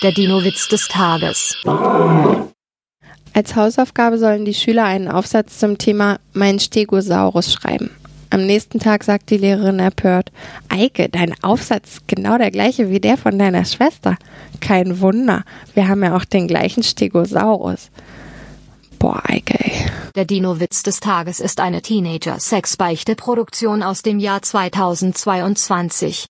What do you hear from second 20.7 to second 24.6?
des Tages ist eine Teenager-Sex-Beichte-Produktion aus dem Jahr